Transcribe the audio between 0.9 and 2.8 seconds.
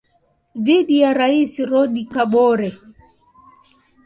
ya Rais Roch Kabore